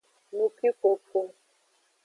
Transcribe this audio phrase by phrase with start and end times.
[0.35, 1.19] Nukwikoko.